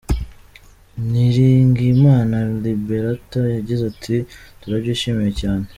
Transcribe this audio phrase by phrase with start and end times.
[1.09, 4.15] Niringiyimana Liberatha yagize ati
[4.59, 5.65] “Turabyishimiye cyane.